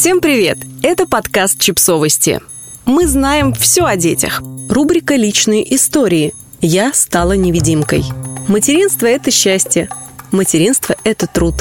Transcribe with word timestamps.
Всем 0.00 0.22
привет! 0.22 0.56
Это 0.82 1.06
подкаст 1.06 1.60
«Чипсовости». 1.60 2.40
Мы 2.86 3.06
знаем 3.06 3.52
все 3.52 3.84
о 3.84 3.96
детях. 3.96 4.40
Рубрика 4.70 5.14
«Личные 5.14 5.74
истории». 5.74 6.32
Я 6.62 6.94
стала 6.94 7.32
невидимкой. 7.32 8.04
Материнство– 8.48 9.04
это 9.08 9.30
счастье. 9.30 9.90
Материнство– 10.30 10.96
это 11.04 11.26
труд. 11.26 11.56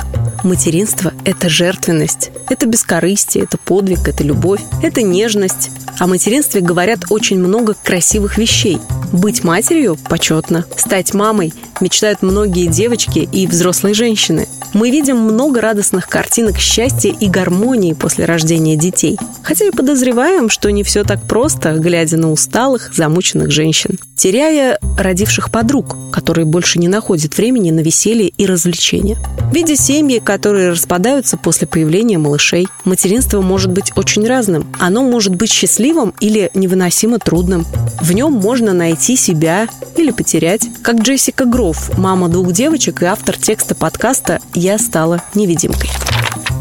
Материнство– 0.46 1.12
это 1.26 1.50
жертвенность. 1.50 2.32
Это 2.50 2.66
бескорыстие, 2.66 3.44
это 3.44 3.58
подвиг, 3.58 4.08
это 4.08 4.24
любовь, 4.24 4.62
это 4.82 5.02
нежность. 5.02 5.70
О 6.00 6.08
материнстве 6.08 6.62
говорят 6.62 7.00
очень 7.10 7.40
много 7.40 7.74
красивых 7.74 8.38
вещей. 8.38 8.80
Быть 9.12 9.44
матерью– 9.44 9.98
почетно. 10.10 10.66
Стать 10.76 11.14
мамой– 11.14 11.54
мечтают 11.82 12.22
многие 12.22 12.68
девочки 12.68 13.20
и 13.20 13.48
взрослые 13.48 13.94
женщины– 13.94 14.48
мы 14.74 14.92
видим 14.92 15.18
много 15.18 15.62
радостных 15.62 16.08
картинок 16.08 16.58
счастья 16.58 17.10
и 17.10 17.28
гармонии 17.28 17.94
после 17.94 18.26
рождения 18.26 18.76
детей. 18.76 19.18
Хотя 19.50 19.66
и 19.66 19.72
подозреваем, 19.72 20.48
что 20.48 20.72
не 20.72 20.84
все 20.84 21.04
так 21.04 21.24
просто, 21.24 21.74
глядя 21.74 22.18
на 22.18 22.32
усталых, 22.32 22.92
замученных 22.94 23.50
женщин. 23.50 23.98
Теряя 24.16 24.78
родивших 24.96 25.50
подруг, 25.50 25.98
которые 26.12 26.46
больше 26.46 26.78
не 26.78 26.88
находят 26.88 27.36
времени 27.36 27.72
на 27.72 27.80
веселье 27.80 28.28
и 28.28 28.46
развлечения. 28.46 29.18
Видя 29.52 29.76
семьи, 29.76 30.20
которые 30.20 30.70
распадаются 30.70 31.36
после 31.36 31.66
появления 31.66 32.20
малышей, 32.20 32.68
материнство 32.86 33.42
может 33.42 33.72
быть 33.72 33.92
очень 33.96 34.28
разным. 34.28 34.72
Оно 34.78 35.02
может 35.02 35.34
быть 35.34 35.50
счастливым 35.50 36.14
или 36.20 36.52
невыносимо 36.54 37.18
трудным. 37.18 37.66
В 38.04 38.12
нем 38.12 38.34
можно 38.34 38.74
найти 38.74 39.16
себя 39.16 39.68
или 39.98 40.12
потерять. 40.12 40.68
Как 40.84 40.98
Джессика 41.02 41.46
Грофф, 41.46 41.98
мама 41.98 42.30
двух 42.30 42.52
девочек 42.52 43.02
и 43.02 43.06
автор 43.06 43.36
текста 43.36 43.74
подкаста 43.74 44.42
«Я 44.54 44.78
стала 44.78 45.24
невидимкой». 45.34 45.90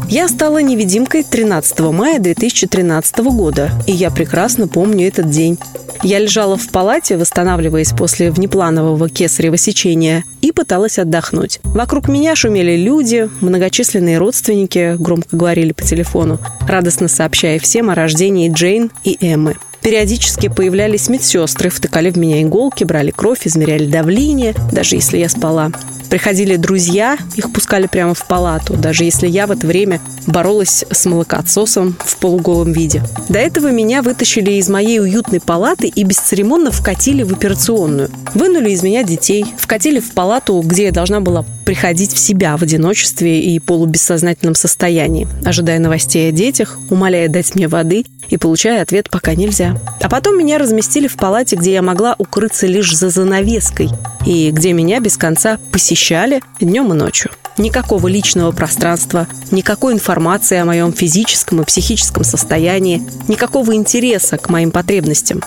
Я 0.09 0.27
стала 0.27 0.57
невидимкой 0.57 1.21
13 1.23 1.79
мая 1.91 2.17
2013 2.17 3.19
года, 3.19 3.69
и 3.85 3.91
я 3.91 4.09
прекрасно 4.09 4.67
помню 4.67 5.07
этот 5.07 5.29
день. 5.29 5.59
Я 6.01 6.17
лежала 6.17 6.57
в 6.57 6.67
палате, 6.69 7.15
восстанавливаясь 7.15 7.91
после 7.91 8.31
внепланового 8.31 9.07
кесарево 9.07 9.55
сечения, 9.55 10.23
и 10.41 10.51
пыталась 10.51 10.97
отдохнуть. 10.97 11.59
Вокруг 11.63 12.07
меня 12.07 12.35
шумели 12.35 12.75
люди, 12.75 13.29
многочисленные 13.41 14.17
родственники 14.17 14.95
громко 14.97 15.37
говорили 15.37 15.73
по 15.73 15.83
телефону, 15.83 16.39
радостно 16.67 17.07
сообщая 17.07 17.59
всем 17.59 17.91
о 17.91 17.95
рождении 17.95 18.51
Джейн 18.51 18.89
и 19.03 19.15
Эммы. 19.21 19.57
Периодически 19.83 20.49
появлялись 20.49 21.07
медсестры, 21.07 21.69
втыкали 21.69 22.09
в 22.09 22.17
меня 22.17 22.41
иголки, 22.41 22.83
брали 22.83 23.11
кровь, 23.11 23.45
измеряли 23.45 23.85
давление, 23.85 24.55
даже 24.71 24.95
если 24.95 25.19
я 25.19 25.29
спала. 25.29 25.71
Приходили 26.09 26.55
друзья, 26.55 27.17
их 27.35 27.51
пускали 27.51 27.87
прямо 27.87 28.13
в 28.13 28.25
палату, 28.25 28.75
даже 28.75 29.03
если 29.03 29.27
я 29.27 29.45
в 29.45 29.51
это 29.51 29.67
время 29.67 30.01
боролась 30.25 30.83
с 30.89 31.05
молокоотсосом 31.05 31.95
в 31.99 32.17
полуголом 32.17 32.71
виде. 32.71 33.03
До 33.29 33.37
этого 33.37 33.71
меня 33.71 34.01
вытащили 34.01 34.51
из 34.53 34.69
моей 34.69 34.99
уютной 34.99 35.39
палаты 35.39 35.87
и 35.87 36.03
бесцеремонно 36.03 36.71
вкатили 36.71 37.23
в 37.23 37.33
операционную. 37.33 38.09
Вынули 38.33 38.71
из 38.71 38.81
меня 38.81 39.03
детей, 39.03 39.45
вкатили 39.57 39.99
в 39.99 40.11
палату, 40.11 40.61
где 40.65 40.85
я 40.85 40.91
должна 40.91 41.19
была 41.19 41.45
приходить 41.65 42.13
в 42.13 42.17
себя 42.17 42.57
в 42.57 42.63
одиночестве 42.63 43.41
и 43.41 43.59
полубессознательном 43.59 44.55
состоянии, 44.55 45.27
ожидая 45.45 45.77
новостей 45.77 46.29
о 46.29 46.31
детях, 46.31 46.79
умоляя 46.89 47.29
дать 47.29 47.53
мне 47.53 47.67
воды 47.67 48.05
и 48.29 48.37
получая 48.37 48.81
ответ 48.81 49.09
«пока 49.09 49.35
нельзя». 49.35 49.79
А 50.01 50.09
потом 50.09 50.37
меня 50.37 50.57
разместили 50.57 51.07
в 51.07 51.15
палате, 51.15 51.55
где 51.55 51.73
я 51.73 51.81
могла 51.81 52.15
укрыться 52.17 52.65
лишь 52.65 52.95
за 52.95 53.09
занавеской, 53.09 53.89
и 54.25 54.51
где 54.51 54.73
меня 54.73 54.99
без 54.99 55.17
конца 55.17 55.59
посещали 55.99 56.41
днем 56.61 56.93
и 56.93 56.95
ночью. 56.95 57.29
Никакого 57.57 58.07
личного 58.07 58.53
пространства, 58.53 59.27
никакой 59.51 59.93
информации 59.93 60.57
о 60.57 60.63
моем 60.63 60.93
физическом 60.93 61.61
и 61.61 61.65
психическом 61.65 62.23
состоянии, 62.23 63.05
никакого 63.27 63.75
интереса 63.75 64.37
к 64.37 64.47
моим 64.47 64.71
потребностям. 64.71 65.41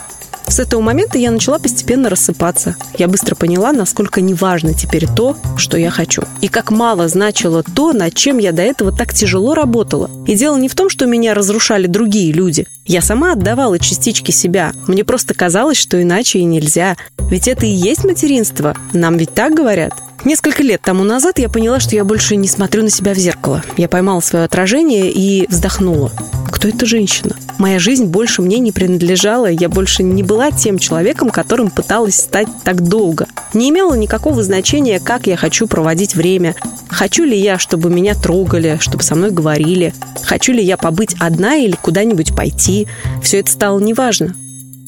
С 0.46 0.58
этого 0.58 0.82
момента 0.82 1.16
я 1.16 1.30
начала 1.30 1.58
постепенно 1.58 2.10
рассыпаться. 2.10 2.76
Я 2.98 3.08
быстро 3.08 3.34
поняла, 3.34 3.72
насколько 3.72 4.20
неважно 4.20 4.74
теперь 4.74 5.06
то, 5.06 5.38
что 5.56 5.78
я 5.78 5.90
хочу. 5.90 6.24
И 6.42 6.48
как 6.48 6.70
мало 6.70 7.08
значило 7.08 7.62
то, 7.62 7.94
над 7.94 8.12
чем 8.12 8.36
я 8.36 8.52
до 8.52 8.60
этого 8.60 8.92
так 8.92 9.14
тяжело 9.14 9.54
работала. 9.54 10.10
И 10.26 10.34
дело 10.34 10.58
не 10.58 10.68
в 10.68 10.74
том, 10.74 10.90
что 10.90 11.06
меня 11.06 11.32
разрушали 11.32 11.86
другие 11.86 12.30
люди. 12.34 12.66
Я 12.84 13.00
сама 13.00 13.32
отдавала 13.32 13.78
частички 13.78 14.32
себя. 14.32 14.72
Мне 14.86 15.02
просто 15.02 15.32
казалось, 15.32 15.78
что 15.78 16.02
иначе 16.02 16.40
и 16.40 16.44
нельзя. 16.44 16.98
Ведь 17.30 17.48
это 17.48 17.64
и 17.64 17.70
есть 17.70 18.04
материнство. 18.04 18.76
Нам 18.92 19.16
ведь 19.16 19.32
так 19.32 19.54
говорят. 19.54 19.94
Несколько 20.24 20.62
лет 20.62 20.80
тому 20.80 21.02
назад 21.02 21.40
я 21.40 21.48
поняла, 21.48 21.80
что 21.80 21.96
я 21.96 22.04
больше 22.04 22.36
не 22.36 22.46
смотрю 22.46 22.84
на 22.84 22.90
себя 22.90 23.12
в 23.12 23.18
зеркало. 23.18 23.62
Я 23.76 23.88
поймала 23.88 24.20
свое 24.20 24.44
отражение 24.44 25.10
и 25.10 25.48
вздохнула. 25.48 26.12
Кто 26.52 26.68
эта 26.68 26.86
женщина? 26.86 27.34
Моя 27.58 27.80
жизнь 27.80 28.04
больше 28.04 28.40
мне 28.40 28.60
не 28.60 28.70
принадлежала, 28.70 29.46
я 29.46 29.68
больше 29.68 30.04
не 30.04 30.22
была 30.22 30.52
тем 30.52 30.78
человеком, 30.78 31.30
которым 31.30 31.70
пыталась 31.70 32.14
стать 32.14 32.46
так 32.62 32.82
долго. 32.82 33.26
Не 33.52 33.70
имело 33.70 33.94
никакого 33.94 34.44
значения, 34.44 35.00
как 35.00 35.26
я 35.26 35.36
хочу 35.36 35.66
проводить 35.66 36.14
время. 36.14 36.54
Хочу 36.88 37.24
ли 37.24 37.36
я, 37.36 37.58
чтобы 37.58 37.90
меня 37.90 38.14
трогали, 38.14 38.78
чтобы 38.80 39.02
со 39.02 39.16
мной 39.16 39.32
говорили. 39.32 39.92
Хочу 40.22 40.52
ли 40.52 40.62
я 40.62 40.76
побыть 40.76 41.16
одна 41.18 41.56
или 41.56 41.74
куда-нибудь 41.74 42.36
пойти. 42.36 42.86
Все 43.24 43.40
это 43.40 43.50
стало 43.50 43.80
неважно. 43.80 44.36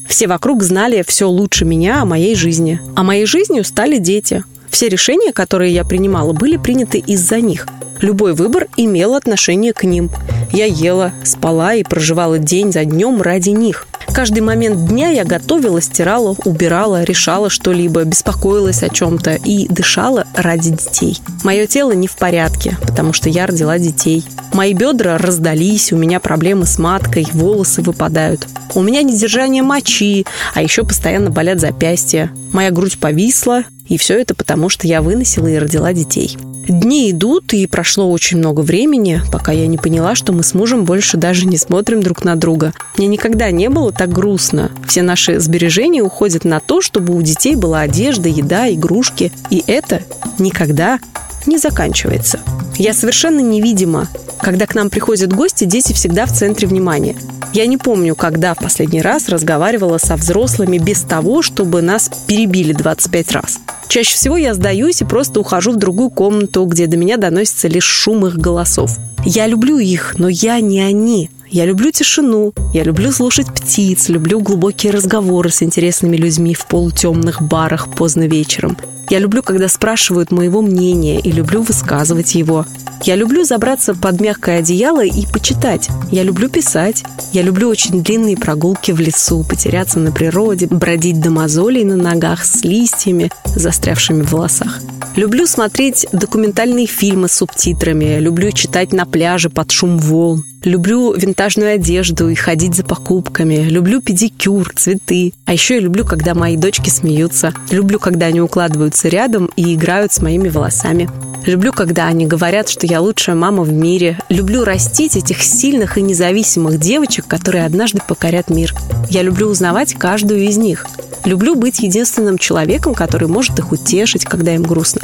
Все 0.09 0.29
вокруг 0.29 0.63
знали 0.63 1.03
все 1.05 1.29
лучше 1.29 1.65
меня 1.65 2.03
о 2.03 2.05
моей 2.05 2.37
жизни. 2.37 2.81
А 2.95 3.03
моей 3.03 3.27
жизнью 3.27 3.65
стали 3.65 3.99
дети. 3.99 4.45
Все 4.75 4.89
решения, 4.89 5.33
которые 5.33 5.73
я 5.73 5.85
принимала, 5.85 6.33
были 6.33 6.57
приняты 6.57 6.99
из-за 6.99 7.41
них. 7.41 7.69
Любой 8.01 8.35
выбор 8.35 8.67
имел 8.77 9.15
отношение 9.15 9.73
к 9.73 9.85
ним. 9.85 10.11
Я 10.51 10.65
ела, 10.65 11.13
спала 11.23 11.75
и 11.75 11.85
проживала 11.85 12.41
день 12.41 12.73
за 12.73 12.85
днем 12.85 13.23
ради 13.23 13.51
них. 13.51 13.87
Каждый 14.13 14.41
момент 14.41 14.87
дня 14.87 15.11
я 15.11 15.25
готовила, 15.25 15.81
стирала, 15.81 16.35
убирала, 16.45 17.05
решала 17.05 17.51
что-либо, 17.51 18.03
беспокоилась 18.03 18.83
о 18.83 18.89
чем-то 18.89 19.37
и 19.45 19.69
дышала 19.69 20.27
ради 20.35 20.71
детей. 20.71 21.19
Мое 21.45 21.69
тело 21.69 21.93
не 21.93 22.09
в 22.09 22.17
порядке, 22.17 22.77
потому 22.83 23.13
что 23.13 23.29
я 23.29 23.47
родила 23.47 23.79
детей. 23.79 24.25
Мои 24.55 24.73
бедра 24.73 25.19
раздались, 25.19 25.93
у 25.93 25.97
меня 25.97 26.21
проблемы 26.21 26.65
с 26.65 26.79
маткой, 26.79 27.27
волосы 27.33 27.83
выпадают. 27.83 28.47
У 28.77 28.83
меня 28.83 29.03
недержание 29.03 29.65
мочи, 29.65 30.25
а 30.55 30.63
еще 30.63 30.85
постоянно 30.85 31.29
болят 31.29 31.59
запястья. 31.59 32.31
Моя 32.53 32.71
грудь 32.71 33.01
повисла, 33.01 33.65
и 33.89 33.99
все 33.99 34.17
это 34.17 34.37
потому, 34.37 34.69
что 34.69 34.87
я 34.87 35.03
выносила 35.03 35.49
и 35.49 35.59
родила 35.59 35.93
детей. 35.93 36.37
Дни 36.69 37.11
идут, 37.11 37.53
и 37.53 37.67
прошло 37.67 38.09
очень 38.09 38.39
много 38.39 38.61
времени, 38.61 39.21
пока 39.33 39.51
я 39.51 39.67
не 39.67 39.77
поняла, 39.77 40.15
что 40.15 40.33
мы 40.33 40.45
с 40.45 40.55
мужем 40.55 40.85
больше 40.85 41.17
даже 41.17 41.47
не 41.47 41.59
смотрим 41.59 42.01
друг 42.01 42.23
на 42.23 42.37
друга. 42.37 42.73
Мне 42.97 43.09
никогда 43.09 43.51
не 43.51 43.69
было 43.69 43.91
так 43.91 44.13
грустно. 44.13 44.71
Все 44.87 45.03
наши 45.03 45.41
сбережения 45.41 46.01
уходят 46.01 46.45
на 46.45 46.61
то, 46.61 46.81
чтобы 46.81 47.17
у 47.17 47.23
детей 47.23 47.57
была 47.57 47.81
одежда, 47.81 48.29
еда, 48.29 48.73
игрушки. 48.73 49.33
И 49.51 49.65
это 49.67 50.03
никогда 50.39 51.01
не 51.45 51.59
заканчивается. 51.59 52.39
Я 52.77 52.93
совершенно 52.93 53.41
невидима. 53.41 54.09
Когда 54.41 54.67
к 54.67 54.75
нам 54.75 54.91
приходят 54.91 55.33
гости, 55.33 55.65
дети 55.65 55.93
всегда 55.93 56.27
в 56.27 56.33
центре 56.33 56.67
внимания. 56.67 57.17
Я 57.53 57.67
не 57.67 57.77
помню, 57.77 58.17
когда 58.17 58.55
в 58.55 58.59
последний 58.59 59.01
раз 59.01 59.29
разговаривала 59.29 59.99
со 59.99 60.17
взрослыми 60.17 60.79
без 60.79 61.03
того, 61.03 61.41
чтобы 61.41 61.83
нас 61.83 62.11
перебили 62.27 62.73
25 62.73 63.33
раз. 63.33 63.61
Чаще 63.87 64.17
всего 64.17 64.37
я 64.37 64.55
сдаюсь 64.55 65.03
и 65.03 65.05
просто 65.05 65.39
ухожу 65.39 65.71
в 65.73 65.77
другую 65.77 66.11
комнату, 66.11 66.65
где 66.65 66.89
до 66.89 66.97
меня 66.97 67.17
доносится 67.17 67.69
лишь 67.69 67.85
шум 67.85 68.27
их 68.27 68.37
голосов. 68.37 68.99
Я 69.25 69.47
люблю 69.47 69.79
их, 69.79 70.17
но 70.19 70.29
я 70.29 70.61
не 70.61 70.81
они. 70.81 71.31
Я 71.51 71.67
люблю 71.67 71.91
тишину, 71.93 72.53
я 72.73 72.83
люблю 72.83 73.13
слушать 73.13 73.47
птиц, 73.47 74.09
люблю 74.09 74.41
глубокие 74.41 74.93
разговоры 74.93 75.51
с 75.51 75.63
интересными 75.63 76.17
людьми 76.17 76.55
в 76.55 76.67
полутемных 76.67 77.43
барах 77.43 77.95
поздно 77.95 78.27
вечером. 78.27 78.77
Я 79.11 79.19
люблю, 79.19 79.43
когда 79.43 79.69
спрашивают 79.69 80.33
моего 80.33 80.63
мнения 80.63 81.21
и 81.21 81.31
люблю 81.31 81.63
высказывать 81.63 82.35
его. 82.35 82.67
Я 83.03 83.17
люблю 83.17 83.45
забраться 83.45 83.95
под 83.95 84.21
мягкое 84.21 84.61
одеяло 84.61 85.05
и 85.05 85.27
почитать. 85.27 85.89
Я 86.11 86.23
люблю 86.23 86.49
писать. 86.49 87.05
Я 87.33 87.43
люблю 87.43 87.69
очень 87.69 88.03
длинные 88.03 88.37
прогулки 88.37 88.93
в 88.93 89.01
лесу, 89.01 89.45
потеряться 89.45 89.99
на 89.99 90.11
природе, 90.11 90.67
бродить 90.67 91.21
до 91.21 91.31
мозолей 91.31 91.85
на 91.85 91.97
ногах 91.97 92.45
с 92.45 92.65
листьями, 92.65 93.31
застрявшими 93.45 94.23
в 94.23 94.33
волосах. 94.33 94.81
Люблю 95.17 95.47
смотреть 95.47 96.07
документальные 96.13 96.87
фильмы 96.87 97.29
с 97.29 97.35
субтитрами. 97.35 98.19
Люблю 98.19 98.51
читать 98.53 98.93
на 98.93 99.05
пляже 99.05 99.51
под 99.51 99.71
шум 99.71 99.99
волн. 99.99 100.45
Люблю 100.65 101.13
винтажную 101.13 101.75
одежду 101.75 102.31
и 102.31 102.35
ходить 102.35 102.75
за 102.75 102.85
покупками. 102.85 103.57
Люблю 103.57 104.01
педикюр, 104.01 104.73
цветы. 104.75 105.35
А 105.45 105.53
еще 105.53 105.75
я 105.75 105.81
люблю, 105.81 106.07
когда 106.07 106.35
мои 106.35 106.57
дочки 106.57 106.89
смеются. 106.89 107.53
Люблю, 107.71 107.99
когда 107.99 108.27
они 108.27 108.41
укладываются 108.41 109.09
рядом 109.09 109.51
и 109.57 109.75
играют 109.75 110.15
с 110.15 110.23
моими 110.23 110.49
волосами. 110.49 111.11
Люблю, 111.45 111.75
когда 111.75 112.07
они 112.07 112.27
говорят, 112.27 112.71
что 112.71 112.87
я 112.87 113.03
лучшая 113.03 113.37
мама 113.37 113.63
в 113.63 113.73
мире. 113.73 114.19
Люблю 114.31 114.65
растить 114.65 115.17
этих 115.17 115.43
сильных 115.43 115.99
и 115.99 116.03
независимых 116.03 116.81
девочек, 116.81 117.27
которые 117.27 117.67
однажды 117.67 118.01
покорят 118.09 118.49
мир. 118.49 118.75
Я 119.11 119.21
люблю 119.21 119.49
узнавать 119.49 119.93
каждую 119.93 120.45
из 120.45 120.57
них. 120.57 120.87
Люблю 121.27 121.57
быть 121.57 121.81
единственным 121.81 122.39
человеком, 122.39 122.95
который 122.95 123.29
может 123.29 123.59
их 123.59 123.73
утешить, 123.73 124.25
когда 124.25 124.55
им 124.55 124.63
грустно. 124.63 125.03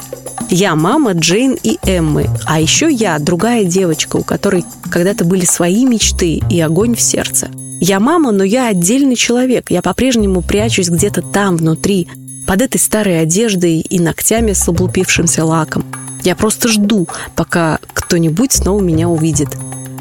Я 0.53 0.75
мама 0.75 1.13
Джейн 1.13 1.57
и 1.63 1.79
Эммы, 1.85 2.29
а 2.45 2.61
еще 2.61 2.91
я 2.91 3.21
другая 3.21 3.63
девочка, 3.63 4.17
у 4.17 4.25
которой 4.25 4.65
когда-то 4.91 5.25
были 5.25 5.45
свои 5.45 5.85
мечты 5.87 6.43
и 6.51 6.61
огонь 6.61 6.97
в 6.97 7.01
сердце. 7.01 7.51
Я 7.81 8.01
мама, 8.01 8.33
но 8.33 8.43
я 8.43 8.67
отдельный 8.67 9.15
человек. 9.15 9.71
Я 9.71 9.81
по-прежнему 9.81 10.43
прячусь 10.43 10.91
где-то 10.91 11.23
там, 11.23 11.57
внутри, 11.57 12.09
под 12.49 12.63
этой 12.63 12.79
старой 12.79 13.21
одеждой 13.21 13.79
и 13.79 14.01
ногтями 14.01 14.53
с 14.53 14.69
облупившимся 14.69 15.45
лаком. 15.45 15.85
Я 16.25 16.35
просто 16.35 16.67
жду, 16.67 17.07
пока 17.37 17.79
кто-нибудь 17.95 18.53
снова 18.53 18.81
меня 18.81 19.09
увидит. 19.09 19.51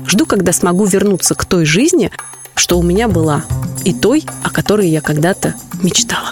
Жду, 0.07 0.25
когда 0.25 0.51
смогу 0.51 0.85
вернуться 0.85 1.35
к 1.35 1.45
той 1.45 1.63
жизни, 1.63 2.09
что 2.55 2.79
у 2.79 2.81
меня 2.81 3.07
была, 3.07 3.43
и 3.85 3.93
той, 3.93 4.25
о 4.43 4.49
которой 4.49 4.89
я 4.89 5.01
когда-то 5.01 5.53
мечтала. 5.83 6.31